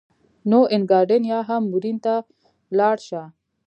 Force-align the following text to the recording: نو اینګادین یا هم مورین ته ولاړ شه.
نو 0.49 0.59
اینګادین 0.73 1.23
یا 1.31 1.39
هم 1.49 1.61
مورین 1.71 1.97
ته 2.05 2.13
ولاړ 2.71 2.97
شه. 3.07 3.21